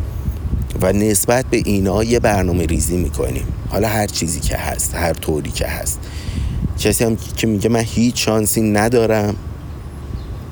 و 0.81 0.93
نسبت 0.93 1.45
به 1.45 1.61
اینا 1.65 2.03
یه 2.03 2.19
برنامه 2.19 2.65
ریزی 2.65 2.97
می‌کنیم. 2.97 3.45
حالا 3.69 3.87
هر 3.87 4.07
چیزی 4.07 4.39
که 4.39 4.57
هست 4.57 4.95
هر 4.95 5.13
طوری 5.13 5.51
که 5.51 5.67
هست. 5.67 5.99
کسی 6.83 7.03
هم 7.03 7.17
که 7.37 7.47
میگه 7.47 7.69
من 7.69 7.79
هیچ 7.79 8.25
شانسی 8.25 8.61
ندارم 8.61 9.35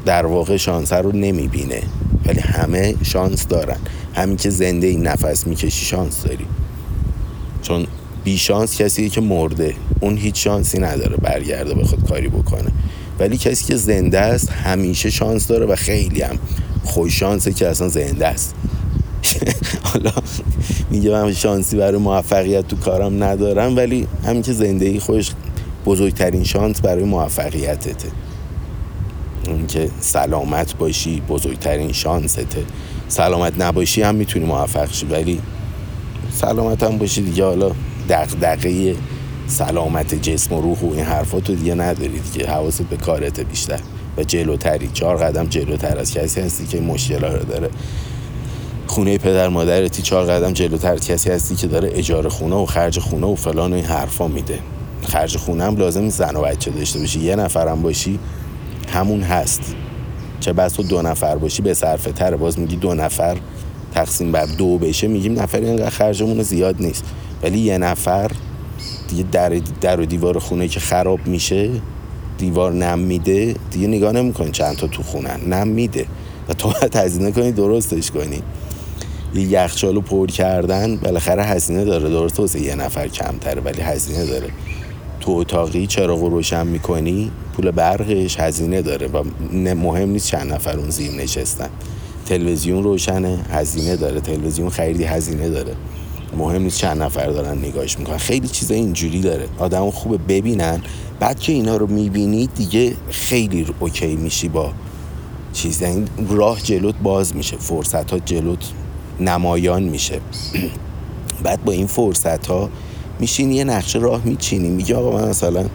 در 0.06 0.26
واقع 0.26 0.58
شانس 0.58 0.94
رو 0.94 1.12
نمی‌بینه. 1.12 1.82
ولی 2.26 2.40
همه 2.40 2.96
شانس 3.04 3.48
دارن. 3.48 3.78
همین 4.14 4.38
که 4.38 4.50
زنده 4.50 4.88
این 4.88 5.08
نفس 5.08 5.48
می‌کشی 5.48 5.86
شانس 5.86 6.24
داری. 6.24 6.46
چون 7.62 7.88
بی 8.24 8.38
شانس 8.38 8.78
کسی 8.78 9.10
که 9.10 9.22
مرده. 9.22 9.76
اون 10.00 10.18
هیچ 10.18 10.44
شانسی 10.44 10.80
نداره 10.80 11.18
برگرده 11.18 11.74
بخواد 11.74 12.08
کاری 12.08 12.28
بکنه. 12.28 12.72
ولی 13.20 13.38
کسی 13.38 13.66
که 13.66 13.76
زنده 13.76 14.20
است 14.20 14.50
همیشه 14.50 15.10
شانس 15.10 15.48
داره 15.48 15.66
و 15.66 15.76
خیلی 15.76 16.22
هم 16.22 16.36
خوش 16.84 17.20
شانسه 17.20 17.54
که 17.54 17.68
اصلا 17.68 17.88
زنده 17.88 18.28
است. 18.28 18.56
حالا 19.94 20.12
میگه 20.90 21.12
من 21.12 21.34
شانسی 21.34 21.78
برای 21.78 21.98
موفقیت 21.98 22.68
تو 22.68 22.76
کارم 22.76 23.24
ندارم 23.24 23.76
ولی 23.76 24.08
همین 24.26 24.42
که 24.42 24.54
زندگی 24.54 25.00
خوش 25.00 25.32
بزرگترین 25.86 26.44
شانس 26.44 26.82
برای 26.82 27.04
موفقیتته. 27.04 28.10
اینکه 29.48 29.90
سلامت 30.00 30.78
باشی 30.78 31.22
بزرگترین 31.22 31.92
شانسته. 31.92 32.64
سلامت 33.08 33.54
نباشی 33.62 34.02
هم 34.02 34.16
می‌تونی 34.16 34.46
موفق 34.46 34.92
شی 34.92 35.06
ولی 35.06 35.42
سلامت 36.32 36.84
هم 36.84 36.98
باشی 36.98 37.22
دیگه. 37.22 37.46
حالا 37.46 37.72
دغدغه 38.10 38.96
سلامت 39.48 40.16
جسم 40.16 40.56
و 40.56 40.62
روح 40.62 40.80
و 40.80 40.94
این 40.94 41.06
حرفاتو 41.06 41.56
دیگه 41.56 41.76
نداری 41.76 42.20
دیگه. 42.20 42.48
حواست 42.48 42.82
به 42.82 42.98
کارت 42.98 43.40
بیشتر. 43.40 43.80
و 44.18 44.24
جلوتری 44.24 44.90
چهار 44.94 45.18
قدم 45.18 45.48
جلوتر 45.48 45.98
از 45.98 46.14
کسی 46.14 46.42
هستی 46.42 46.68
که 46.68 46.82
مشکل 46.82 47.24
رو 47.24 47.44
داره. 47.44 47.70
خونه 48.88 49.18
پدر 49.18 49.50
مادرتی 49.50 50.02
چهار 50.02 50.26
قدم 50.26 50.54
جلوتر 50.54 50.98
کسی 50.98 51.30
هستی 51.30 51.56
که 51.56 51.68
داره 51.68 51.92
اجاره 51.94 52.30
خونه 52.30 52.56
و 52.56 52.66
خرج 52.66 53.00
خونه 53.00 53.28
و 53.28 53.36
فلان 53.36 53.74
و 53.74 53.76
این 53.76 53.86
حرفا 53.86 54.28
میده. 54.28 54.60
خرج 55.02 55.38
خونه 55.38 55.64
هم 55.64 55.76
لازم 55.76 56.10
زن 56.10 56.36
و 56.36 56.42
بچه 56.42 56.72
داشته 56.72 57.00
باشی. 57.00 57.20
یه 57.20 57.36
نفرم 57.36 57.82
باشی 57.82 58.20
همون 58.94 59.22
هست. 59.22 59.76
چه 60.40 60.54
بس 60.54 60.74
تو 60.74 60.84
دو 60.84 61.02
نفر 61.02 61.36
باشی 61.36 61.62
به 61.62 61.74
صرفه 61.74 62.12
تره 62.12 62.38
باز 62.38 62.60
میگی 62.60 62.76
دو 62.76 62.94
نفر 62.94 63.38
تقسیم 63.96 64.32
بر 64.32 64.46
دو 64.46 64.78
بشه 64.78 65.08
میگیم 65.08 65.40
نفر 65.40 65.58
اینقدر 65.58 65.90
خرجمون 65.90 66.44
زیاد 66.44 66.76
نیست. 66.80 67.04
ولی 67.44 67.60
یه 67.60 67.78
نفر 67.78 68.32
دیگه 69.10 69.26
در, 69.32 69.50
در 69.82 70.00
و 70.00 70.06
دیوار 70.06 70.40
خونه 70.40 70.68
که 70.68 70.80
خراب 70.80 71.28
میشه 71.28 71.70
دیوار 72.38 72.74
نم 72.74 73.00
میده 73.00 73.56
دیگه 73.72 73.88
نگاه 73.88 74.12
نمی‌کنی 74.12 74.52
چند 74.52 74.78
تا 74.78 74.88
تو 74.88 75.04
خونه. 75.04 75.38
نم 75.48 75.68
میده. 75.68 76.06
و 76.50 76.54
تو 76.54 76.70
باید 76.70 76.96
هزینه 76.96 77.32
کنی 77.32 77.52
درستش 77.52 78.12
کنی. 78.12 78.42
یه 79.34 79.42
یخچالو 79.42 80.02
پر 80.02 80.28
کردن 80.28 80.98
بالاخره 80.98 81.44
هزینه 81.44 81.86
داره. 81.86 82.10
درست 82.10 82.40
واسه 82.40 82.62
یه 82.62 82.76
نفر 82.76 83.08
کمتره 83.08 83.62
ولی 83.62 83.82
هزینه 83.82 84.26
داره. 84.26 84.50
تو 85.22 85.32
اتاقی 85.32 85.88
چراغ 85.88 86.24
روشن 86.24 86.68
می‌کنی؟ 86.68 87.32
پول 87.54 87.72
برقش 87.72 88.40
هزینه 88.40 88.82
داره 88.82 89.08
و 89.08 89.24
مهم 89.76 90.10
نیست 90.10 90.28
چند 90.28 90.54
نفر 90.54 90.78
اون 90.78 90.90
زیر 90.90 91.12
نشستن. 91.12 91.70
تلویزیون 92.26 92.84
روشنه 92.84 93.46
هزینه 93.50 93.96
داره. 93.96 94.22
تلویزیون 94.22 94.70
خریدی 94.70 95.04
هزینه 95.04 95.50
داره. 95.50 95.76
مهم 96.38 96.62
نیست 96.62 96.78
چند 96.78 97.02
نفر 97.02 97.28
دارن 97.28 97.58
نگاهش 97.58 98.00
می‌کنن. 98.00 98.18
خیلی 98.18 98.48
چیزا 98.48 98.76
اینجوری 98.76 99.22
داره. 99.22 99.48
آدم 99.58 99.90
خوبه 99.92 100.18
ببینن. 100.18 100.82
بعد 101.20 101.40
که 101.40 101.54
اینا 101.54 101.78
رو 101.78 101.88
می‌بینی 101.88 102.50
دیگه 102.56 102.94
خیلی 103.10 103.68
اوکی 103.80 104.16
میشی 104.16 104.50
با 104.50 104.72
چیز. 105.54 105.84
این 105.84 106.08
راه 106.30 106.62
جلوت 106.62 106.96
باز 107.04 107.36
میشه. 107.36 107.58
فرصت 107.58 108.12
ها 108.12 108.20
جلوت 108.20 108.72
نمایان 109.20 109.84
میشه. 109.84 110.20
بعد 111.44 111.64
با 111.64 111.72
این 111.72 111.88
فرصت 111.88 112.48
ها 112.48 112.70
میشین 113.22 113.52
یه 113.52 113.64
نقشه 113.64 114.00
راه 114.00 114.22
میچینی 114.26 114.70
میگه 114.70 114.96
آقا 114.96 115.18
من 115.18 115.30
مثلا 115.30 115.66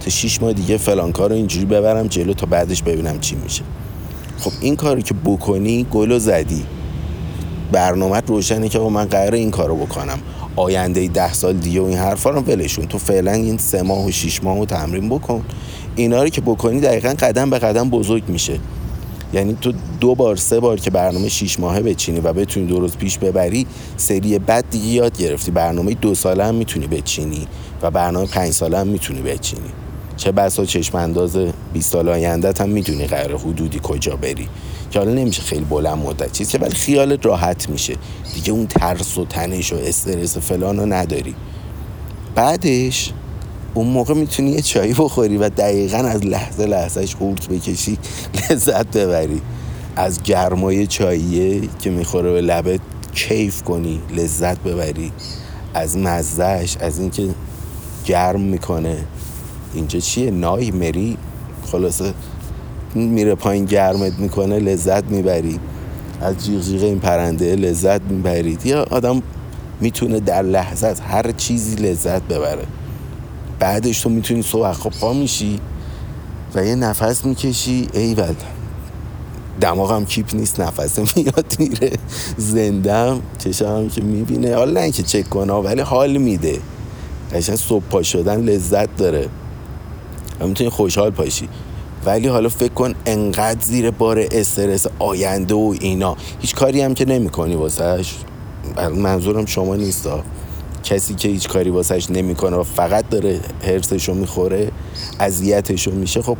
تا 0.00 0.10
شیش 0.10 0.42
ماه 0.42 0.52
دیگه 0.52 0.76
فلان 0.76 1.12
کار 1.12 1.30
رو 1.30 1.36
اینجوری 1.36 1.64
ببرم 1.64 2.06
جلو 2.06 2.34
تا 2.34 2.46
بعدش 2.46 2.82
ببینم 2.82 3.20
چی 3.20 3.36
میشه. 3.36 3.62
خب 4.38 4.52
این 4.60 4.76
کاری 4.76 5.02
که 5.02 5.14
بکنی 5.24 5.86
گل 5.90 6.18
زدی. 6.18 6.64
برنامه 7.72 8.20
روشنه 8.20 8.68
که 8.68 8.78
من 8.78 9.04
قراره 9.04 9.38
این 9.38 9.50
کارو 9.50 9.76
بکنم. 9.76 10.18
آینده 10.56 11.08
ده 11.08 11.32
سال 11.32 11.56
دیگه 11.56 11.80
و 11.80 11.84
این 11.84 11.98
حرفا 11.98 12.30
رو 12.30 12.40
ولشون. 12.40 12.86
تو 12.86 12.98
فعلا 12.98 13.32
این 13.32 13.58
سه 13.58 13.82
ماه 13.82 14.06
و 14.06 14.10
شیش 14.10 14.44
ماه 14.44 14.58
رو 14.58 14.66
تمرین 14.66 15.08
بکن. 15.08 15.44
اینا 15.96 16.22
رو 16.22 16.28
که 16.28 16.40
بکنی 16.40 16.80
دقیقا 16.80 17.08
قدم 17.08 17.50
به 17.50 17.58
قدم 17.58 17.90
بزرگ 17.90 18.22
میشه. 18.28 18.58
یعنی 19.32 19.56
تو 19.60 19.72
دو 20.00 20.14
بار 20.14 20.36
سه 20.36 20.60
بار 20.60 20.80
که 20.80 20.90
برنامه 20.90 21.28
شیش 21.28 21.60
ماهه 21.60 21.80
بچینی 21.80 22.20
و 22.20 22.32
بتونی 22.32 22.66
درست 22.66 22.98
پیش 22.98 23.18
ببری 23.18 23.66
سری 23.96 24.38
بعد 24.38 24.70
دیگه 24.70 24.86
یاد 24.86 25.18
گرفتی 25.18 25.50
برنامه 25.50 25.94
دو 25.94 26.14
ساله 26.14 26.44
هم 26.44 26.54
می‌تونی 26.54 26.86
بچینی 26.86 27.46
و 27.82 27.90
برنامه 27.90 28.26
پنج 28.26 28.52
ساله 28.52 28.78
هم 28.78 28.86
می‌تونی 28.86 29.22
بچینی. 29.22 29.70
چه 30.16 30.32
بسا 30.32 30.64
چشم 30.64 30.98
انداز 30.98 31.36
20 31.72 31.92
سال 31.92 32.08
آینده 32.08 32.52
هم 32.60 32.68
می‌دونی 32.68 33.06
قرار 33.06 33.38
حدودی 33.38 33.80
کجا 33.82 34.16
بری. 34.16 34.48
که 34.90 34.98
حالا 34.98 35.12
نمیشه 35.12 35.42
خیلی 35.42 35.64
بلند 35.64 35.98
مدت 35.98 36.32
چیز 36.32 36.48
که 36.48 36.58
ولی 36.58 36.74
خیالت 36.74 37.26
راحت 37.26 37.68
میشه. 37.68 37.94
دیگه 38.34 38.52
اون 38.52 38.66
ترس 38.66 39.18
و 39.18 39.24
تنش 39.24 39.72
و 39.72 39.76
استرس 39.76 40.36
و 40.36 40.40
فلان 40.40 40.76
رو 40.76 40.86
نداری. 40.86 41.34
بعدش 42.34 43.12
اون 43.74 43.86
موقع 43.86 44.14
می‌تونی 44.14 44.50
یه 44.50 44.62
چایی 44.62 44.92
بخوری 44.92 45.36
و 45.36 45.48
دقیقا 45.48 45.98
از 45.98 46.26
لحظه 46.26 46.66
لحظهش 46.66 47.14
قورت 47.14 47.48
بکشی 47.48 47.98
لذت 48.50 48.86
ببری. 48.86 49.40
از 49.96 50.22
گرمای 50.22 50.86
چاییه 50.86 51.68
که 51.78 51.90
می‌خوره 51.90 52.32
به 52.32 52.40
لبت 52.40 52.80
کیف 53.14 53.62
کنی 53.62 54.00
لذت 54.16 54.58
ببری. 54.58 55.12
از 55.74 55.96
مزهش 55.96 56.76
از 56.80 56.98
اینکه 56.98 57.28
گرم 58.06 58.40
می‌کنه. 58.40 58.96
اینجا 59.74 60.00
چیه؟ 60.00 60.30
نای 60.30 60.70
مری. 60.70 61.16
خلاصه 61.72 62.14
میره 62.94 63.34
پایین 63.34 63.64
گرمت 63.64 64.12
می‌کنه 64.18 64.58
لذت 64.58 65.04
می‌بری. 65.04 65.60
از 66.20 66.44
جیغ 66.44 66.82
این 66.82 66.98
پرنده 66.98 67.56
لذت 67.56 68.00
می‌برید. 68.00 68.66
یا 68.66 68.86
آدم 68.90 69.22
می‌تونه 69.80 70.20
در 70.20 70.42
لحظه 70.42 70.86
از 70.86 71.00
هر 71.00 71.32
چیزی 71.32 71.76
لذت 71.76 72.22
ببره. 72.22 72.66
بعدش 73.64 74.00
تو 74.00 74.10
می‌تونی 74.10 74.42
صبح 74.42 74.88
پا 75.00 75.12
میشی 75.12 75.60
و 76.54 76.64
یه 76.64 76.74
نفس 76.74 77.24
می‌کشی. 77.24 77.88
ایول 77.92 78.34
دماغم 79.60 80.04
کیپ 80.04 80.34
نیست 80.34 80.60
نفس 80.60 80.98
میاد 80.98 81.56
میره. 81.58 81.92
زندم 82.36 83.20
چشم 83.38 83.88
که 83.88 84.00
می‌بینه. 84.00 84.54
حالا 84.54 84.80
نه 84.80 84.90
که 84.90 85.02
چک 85.02 85.30
کنه 85.30 85.52
ولی 85.52 85.80
حال 85.80 86.16
میده. 86.16 86.58
قشنگ 87.32 87.56
صبح 87.56 87.84
پا 87.90 88.02
شدن 88.02 88.40
لذت 88.40 88.96
داره. 88.96 89.28
می‌تونی 90.40 90.70
خوشحال 90.70 91.10
پاشی. 91.10 91.48
ولی 92.06 92.28
حالا 92.28 92.48
فکر 92.48 92.72
کن 92.72 92.94
انقدر 93.06 93.60
زیر 93.60 93.90
بار 93.90 94.24
استرس 94.32 94.86
آینده 94.98 95.54
و 95.54 95.74
اینا. 95.80 96.16
هیچ 96.40 96.54
کاری 96.54 96.80
هم 96.80 96.94
که 96.94 97.04
نمی‌کنی 97.04 97.54
واسهش 97.54 98.14
منظورم 98.94 99.46
شما 99.46 99.76
نیست 99.76 100.08
کسی 100.84 101.14
که 101.14 101.28
هیچ 101.28 101.48
کاری 101.48 101.70
واسهش 101.70 102.10
نمی‌کنه 102.10 102.56
و 102.56 102.62
فقط 102.62 103.08
داره 103.08 103.40
هرسشو 103.66 104.14
می‌خوره 104.14 104.70
اذیتشو 105.20 105.90
میشه 105.90 106.22
خب 106.22 106.36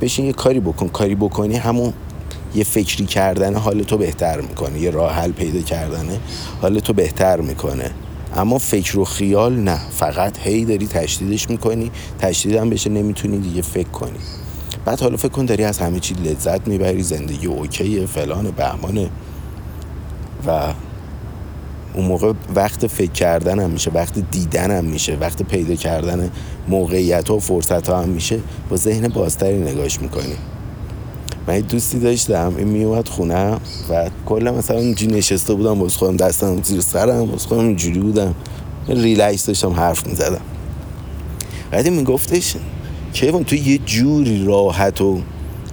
بشین 0.00 0.24
یه 0.24 0.32
کاری 0.32 0.60
بکن. 0.60 0.88
کاری 0.88 1.14
بکنی 1.14 1.56
همون 1.56 1.92
یه 2.54 2.64
فکری 2.64 3.06
کردن 3.06 3.54
حال 3.54 3.82
تو 3.82 3.98
بهتر 3.98 4.40
می‌کنه 4.40 4.80
یه 4.80 4.90
راه 4.90 5.12
حل 5.12 5.32
پیدا 5.32 5.60
کردنه 5.60 6.20
حال 6.62 6.78
تو 6.78 6.92
بهتر 6.92 7.40
می‌کنه. 7.40 7.90
اما 8.36 8.58
فکر 8.58 8.98
و 8.98 9.04
خیال 9.04 9.56
نه. 9.56 9.78
فقط 9.90 10.38
هی 10.38 10.64
داری 10.64 10.86
تشدیدش 10.86 11.50
می‌کنی 11.50 11.90
تشدیدم 12.18 12.70
بشه 12.70 12.90
نمی‌تونی 12.90 13.38
دیگه 13.38 13.62
فکر 13.62 13.88
کنی. 13.88 14.18
بعد 14.84 15.00
حالا 15.00 15.16
فکر 15.16 15.28
کن 15.28 15.44
داری 15.44 15.64
از 15.64 15.78
همه 15.78 16.00
چی 16.00 16.14
لذت 16.14 16.68
می‌بری 16.68 17.02
زندگی 17.02 17.46
اوکیه 17.46 18.06
فلان 18.06 18.50
بهمانه. 18.50 19.10
و 20.46 20.72
اون 21.96 22.04
موقع 22.04 22.32
وقت 22.54 22.86
فکر 22.86 23.12
کردن 23.12 23.60
هم 23.60 23.70
میشه 23.70 23.90
وقت 23.90 24.30
دیدن 24.30 24.70
هم 24.70 24.84
میشه 24.84 25.16
وقت 25.16 25.42
پیدا 25.42 25.74
کردن 25.74 26.30
موقعیت 26.68 27.28
ها 27.28 27.36
و 27.36 27.40
فرصت 27.40 27.88
ها 27.88 28.02
هم 28.02 28.08
میشه. 28.08 28.40
با 28.70 28.76
ذهن 28.76 29.08
بازتری 29.08 29.58
نگاش 29.58 30.00
می‌کنی. 30.00 30.34
من 31.48 31.60
دوستی 31.60 31.98
داشتم 31.98 32.54
این 32.58 32.68
میومد 32.68 33.08
خونه 33.08 33.56
و 33.90 34.10
کلا 34.26 34.52
مثلا 34.52 34.78
اینجوری 34.78 35.16
نشسته 35.16 35.54
بودم 35.54 35.78
باز 35.78 35.96
خودم 35.96 36.16
دستم 36.16 36.62
زیر 36.62 36.80
سرم 36.80 37.26
باز 37.26 37.46
خودم 37.46 37.60
اینجوری 37.60 38.00
بودم. 38.00 38.34
ریلکس 38.88 39.46
داشتم 39.46 39.70
حرف 39.70 40.06
می‌زدم. 40.06 40.40
بعد 41.70 41.88
میگفتش 41.88 42.56
کیوان 43.12 43.44
تو 43.44 43.56
یه 43.56 43.78
جوری 43.78 44.44
راحت 44.44 45.00
و 45.00 45.20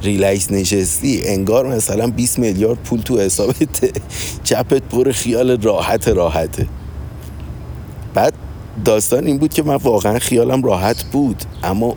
ریلکس 0.03 0.51
نشستی 0.51 1.21
انگار 1.25 1.67
مثلا 1.67 2.07
20 2.07 2.39
میلیارد 2.39 2.79
پول 2.83 3.01
تو 3.01 3.19
حسابت. 3.19 3.99
چپت 4.43 4.81
پر 4.81 5.11
خیال 5.11 5.61
راحت 5.61 6.07
راحته 6.07 6.67
بعد 8.13 8.33
داستان 8.85 9.27
این 9.27 9.37
بود 9.37 9.53
که 9.53 9.63
من 9.63 9.75
واقعا 9.75 10.19
خیالم 10.19 10.63
راحت 10.63 11.03
بود 11.03 11.43
اما 11.63 11.95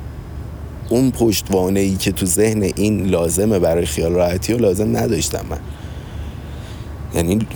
اون 0.88 1.10
پشتوانه 1.10 1.80
ای 1.80 1.96
که 1.96 2.12
تو 2.12 2.26
ذهن 2.26 2.62
این 2.62 3.06
لازمه 3.06 3.58
برای 3.58 3.86
خیال 3.86 4.12
راحتی 4.12 4.52
و 4.52 4.58
لازم 4.58 4.96
نداشتم 4.96 5.46
من. 5.50 5.58
یعنی 7.14 7.46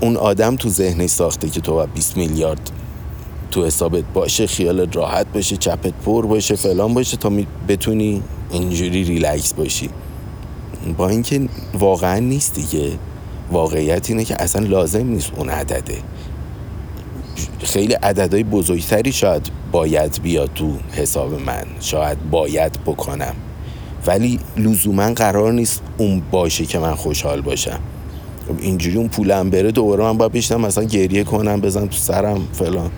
اون 0.00 0.16
آدم 0.16 0.56
تو 0.56 0.68
ذهنش 0.68 1.10
ساخته 1.10 1.48
که 1.48 1.60
تو 1.60 1.86
20 1.86 2.16
میلیارد 2.16 2.70
تو 3.50 3.66
حسابت 3.66 4.04
باشه 4.14 4.46
خیال 4.46 4.92
راحت 4.92 5.26
باشه 5.32 5.56
چپت 5.56 5.92
پر 6.04 6.26
باشه 6.26 6.56
فلان 6.56 6.94
باشه 6.94 7.16
تا 7.16 7.32
بتونی 7.68 8.22
اینجوری 8.54 9.04
ریلکس 9.04 9.52
باشی. 9.54 9.90
با 10.96 11.08
اینکه 11.08 11.48
واقعا 11.74 12.18
نیست 12.18 12.54
دیگه. 12.54 12.92
واقعیت 13.52 14.10
اینه 14.10 14.24
که 14.24 14.42
اصلا 14.42 14.66
لازم 14.66 15.06
نیست 15.06 15.32
اون 15.36 15.48
عدده. 15.48 15.96
خیلی 17.58 17.92
عددهای 17.92 18.44
بزرگتری 18.44 19.12
شاید 19.12 19.50
باید 19.72 20.22
بیاد 20.22 20.50
تو 20.54 20.72
حساب 20.92 21.40
من. 21.40 21.64
شاید 21.80 22.30
باید 22.30 22.72
بکنم. 22.86 23.34
ولی 24.06 24.38
لزوما 24.56 25.12
قرار 25.12 25.52
نیست 25.52 25.82
اون 25.98 26.22
باشه 26.30 26.66
که 26.66 26.78
من 26.78 26.94
خوشحال 26.94 27.40
باشم. 27.40 27.80
اینجوری 28.58 28.96
اون 28.96 29.08
پولم 29.08 29.50
بره 29.50 29.72
دوباره 29.72 30.04
من 30.04 30.18
باید 30.18 30.32
بشنم 30.32 30.60
مثلا 30.60 30.84
گریه 30.84 31.24
کنم 31.24 31.60
بزن 31.60 31.86
تو 31.86 31.96
سرم 31.96 32.48
فلان. 32.52 32.90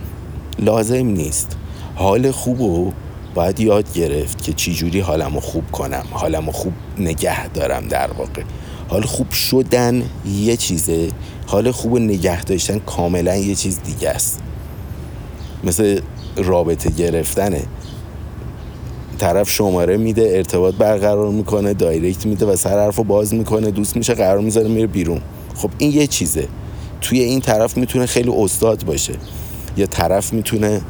لازم 0.59 1.07
نیست. 1.07 1.57
حال 1.95 2.31
خوب 2.31 2.61
و 2.61 2.93
باید 3.37 3.61
یاد 3.61 3.93
گرفت 3.93 4.43
که 4.43 4.53
چجوری 4.53 5.01
حالمو 5.01 5.41
خوب 5.41 5.71
کنم 5.73 6.05
حالمو 6.11 6.53
خوب 6.53 6.73
نگه 6.99 7.49
دارم 7.49 7.89
در 7.89 8.11
واقع. 8.13 8.43
حال 8.89 9.03
خوب 9.03 9.31
شدن 9.31 10.03
یه 10.39 10.57
چیزه 10.57 11.09
حال 11.47 11.71
خوب 11.71 11.99
نگه 11.99 12.45
داشتن 12.45 12.79
کاملا 12.79 13.37
یه 13.37 13.55
چیز 13.55 13.81
دیگه 13.85 14.09
است. 14.09 14.41
مثل 15.65 16.01
رابطه 16.37 16.91
گرفتنه. 16.91 17.63
طرف 19.19 19.51
شماره 19.51 19.97
میده 19.97 20.33
ارتباط 20.37 20.75
برقرار 20.75 21.31
می‌کنه 21.31 21.75
دایرکت 21.75 22.27
میده 22.27 22.47
و 22.47 22.57
سر 22.57 22.85
حرف 22.85 22.99
باز 22.99 23.35
می‌کنه 23.35 23.71
دوست 23.71 23.97
میشه 23.97 24.15
قرار 24.15 24.41
می‌ذاره 24.41 24.69
میره 24.69 24.87
بیرون. 24.87 25.21
خب 25.55 25.71
این 25.79 25.93
یه 25.93 26.07
چیزه. 26.07 26.49
توی 27.01 27.21
این 27.21 27.41
طرف 27.41 27.77
می‌تونه 27.77 28.07
خیلی 28.07 28.31
استاد 28.31 28.85
باشه. 28.85 29.15
یا 29.77 29.87
طرف 29.87 30.33
می‌تونه 30.33 30.81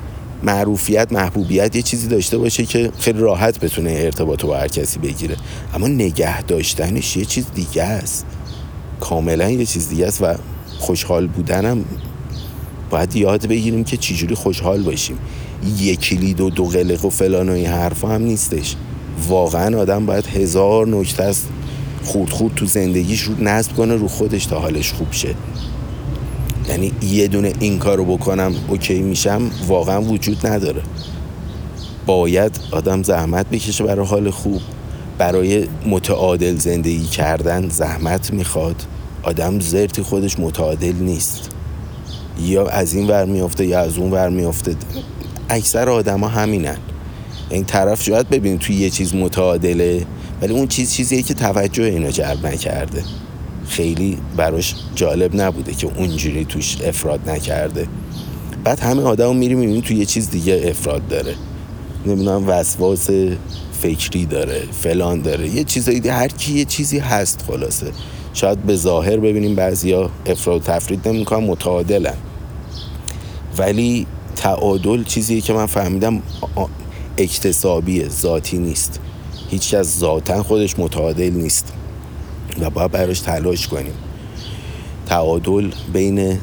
معروفیت 0.46 1.12
محبوبیت 1.12 1.76
یه 1.76 1.82
چیزی 1.82 2.08
داشته 2.08 2.38
باشه 2.38 2.66
که 2.66 2.90
خیلی 2.98 3.18
راحت 3.18 3.60
بتونه 3.60 3.90
ارتباط 3.90 4.44
با 4.44 4.56
هر 4.56 4.68
کسی 4.68 4.98
بگیره. 4.98 5.36
اما 5.74 5.88
نگه 5.88 6.42
داشتنش 6.42 7.16
یه 7.16 7.24
چیز 7.24 7.46
دیگه 7.54 7.82
است. 7.82 8.26
کاملا 9.00 9.50
یه 9.50 9.66
چیز 9.66 9.88
دیگه 9.88 10.06
است 10.06 10.22
و 10.22 10.34
خوشحال 10.78 11.26
بودنم 11.26 11.84
باید 12.90 13.16
یاد 13.16 13.46
بگیریم 13.46 13.84
که 13.84 13.96
چجوری 13.96 14.34
خوشحال 14.34 14.82
باشیم. 14.82 15.18
یک 15.78 16.00
کلید 16.00 16.40
و 16.40 16.50
دو 16.50 16.64
قلق 16.64 17.04
و 17.04 17.10
فلان 17.10 17.48
و 17.48 17.52
این 17.52 17.66
حرفا 17.66 18.08
هم 18.08 18.22
نیستش. 18.22 18.76
واقعا 19.28 19.80
آدم 19.80 20.06
باید 20.06 20.26
هزار 20.26 20.88
نکته 20.88 21.22
است 21.22 21.48
خورد 22.04 22.30
خورد 22.30 22.54
تو 22.54 22.66
زندگیش 22.66 23.22
رو 23.22 23.44
نصب 23.44 23.76
کنه 23.76 23.94
رو 23.94 24.08
خودش 24.08 24.46
تا 24.46 24.58
حالش 24.58 24.92
خوب 24.92 25.12
شه. 25.12 25.34
یعنی 26.68 26.92
یه 27.02 27.28
دونه 27.28 27.52
این 27.60 27.78
کارو 27.78 28.04
بکنم 28.04 28.54
اوکی 28.68 29.02
میشم 29.02 29.50
واقعا 29.66 30.02
وجود 30.02 30.46
نداره. 30.46 30.82
باید 32.06 32.60
آدم 32.70 33.02
زحمت 33.02 33.50
بکشه 33.50 33.84
برای 33.84 34.06
حال 34.06 34.30
خوب. 34.30 34.60
برای 35.18 35.66
متعادل 35.86 36.56
زندگی 36.56 37.06
کردن 37.06 37.68
زحمت 37.68 38.32
می‌خواد. 38.32 38.82
آدم 39.22 39.60
زرتی 39.60 40.02
خودش 40.02 40.38
متعادل 40.38 40.92
نیست. 40.92 41.50
یا 42.42 42.66
از 42.66 42.94
این 42.94 43.06
ور 43.06 43.24
میافته 43.24 43.66
یا 43.66 43.80
از 43.80 43.98
اون 43.98 44.10
ور 44.10 44.28
میافته. 44.28 44.76
اکثر 45.48 45.88
آدما 45.88 46.28
همینن. 46.28 46.76
این 47.50 47.64
طرف 47.64 48.02
شاید 48.02 48.28
ببینید 48.28 48.60
توی 48.60 48.76
یه 48.76 48.90
چیز 48.90 49.14
متعادله 49.14 50.06
ولی 50.42 50.52
اون 50.52 50.66
چیز 50.66 50.92
چیزیه 50.92 51.22
که 51.22 51.34
توجه 51.34 51.84
اینو 51.84 52.10
جلب 52.10 52.46
نکرده. 52.46 53.02
خیلی 53.68 54.18
براش 54.36 54.74
جالب 54.94 55.40
نبوده 55.40 55.74
که 55.74 55.90
اونجوری 55.96 56.44
توش 56.44 56.76
افراد 56.82 57.30
نکرده. 57.30 57.88
بعد 58.64 58.80
همه 58.80 59.02
آدم 59.02 59.36
میری 59.36 59.54
می‌بینی 59.54 59.80
توی 59.80 59.96
یه 59.96 60.04
چیز 60.04 60.30
دیگه 60.30 60.62
افراد 60.64 61.08
داره. 61.08 61.34
نمی‌دونم 62.06 62.48
وسواس 62.48 63.10
فکری 63.82 64.26
داره 64.26 64.62
فلان 64.72 65.22
داره. 65.22 65.48
یه 65.48 65.64
چیزایی 65.64 66.08
هر 66.08 66.28
کی 66.28 66.52
یه 66.52 66.64
چیزی 66.64 66.98
هست 66.98 67.44
خلاصه. 67.48 67.86
شاید 68.34 68.58
به 68.58 68.76
ظاهر 68.76 69.16
ببینیم 69.16 69.54
بعضیا 69.54 70.10
افراد 70.26 70.62
تفرید 70.62 71.08
نمی‌کنن 71.08 71.46
متعادلن. 71.46 72.14
ولی 73.58 74.06
تعادل 74.36 75.04
چیزی 75.04 75.40
که 75.40 75.52
من 75.52 75.66
فهمیدم 75.66 76.22
اکتسابیه 77.18 78.08
ذاتی 78.08 78.58
نیست. 78.58 79.00
هیچ 79.50 79.74
از 79.74 79.98
ذاتا 79.98 80.42
خودش 80.42 80.78
متعادل 80.78 81.30
نیست. 81.30 81.72
و 82.60 82.70
باید 82.70 82.90
براش 82.90 83.20
تلاش 83.20 83.68
کنیم. 83.68 83.94
تعادل 85.06 85.70
بین 85.92 86.38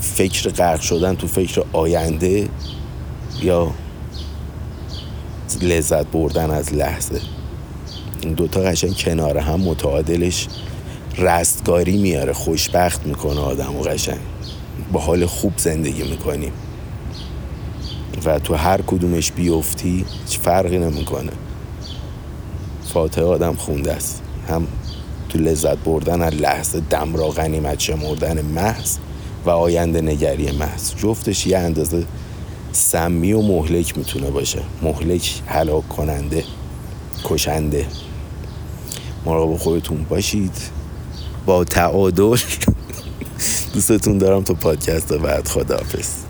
فکر 0.00 0.50
غرق 0.50 0.80
شدن 0.80 1.14
تو 1.14 1.26
فکر 1.26 1.64
آینده 1.72 2.48
یا 3.42 3.70
لذت 5.62 6.06
بردن 6.06 6.50
از 6.50 6.74
لحظه. 6.74 7.20
این 8.20 8.32
دوتا 8.32 8.60
قشنگ 8.60 8.96
کنار 8.96 9.38
هم 9.38 9.60
متعادلش 9.60 10.48
رستگاری 11.18 11.96
میاره 11.96 12.32
خوشبخت 12.32 13.06
می‌کنه 13.06 13.40
آدم 13.40 13.76
و 13.76 13.82
قشنگ. 13.82 14.20
با 14.92 15.00
حال 15.00 15.26
خوب 15.26 15.52
زندگی 15.56 16.02
می‌کنیم. 16.02 16.52
و 18.24 18.38
تو 18.38 18.54
هر 18.54 18.82
کدومش 18.82 19.32
بیفتی 19.32 20.04
هیچ 20.26 20.38
فرقی 20.38 20.78
نمی‌کنه. 20.78 21.32
فاتحه 22.84 23.24
آدم 23.24 23.54
خونده 23.54 23.92
است. 23.92 24.22
هم 24.48 24.66
تو 25.34 25.40
لذت 25.40 25.78
بردن 25.78 26.22
از 26.22 26.34
لحظه 26.34 26.80
دم 26.90 27.16
را 27.16 27.28
غنیمت 27.28 27.80
شمردن 27.80 28.42
محض 28.42 28.96
و 29.46 29.50
آینده 29.50 30.00
نگری 30.00 30.52
محض. 30.52 30.94
جفتش 30.96 31.46
یه 31.46 31.58
اندازه 31.58 32.04
سمی 32.72 33.32
و 33.32 33.42
مهلک 33.42 33.98
می‌تونه 33.98 34.30
باشه. 34.30 34.62
مهلک 34.82 35.42
هلاک 35.46 35.88
کننده 35.88 36.44
کشنده. 37.24 37.86
مراقب 39.26 39.56
خودتون 39.56 40.04
باشید. 40.04 40.56
با 41.46 41.64
تعادل 41.64 42.36
دوستتون 43.74 44.18
دارم 44.18 44.42
تو 44.42 44.54
پادکست 44.54 45.12
بعد. 45.12 45.48
خداحافظ. 45.48 46.23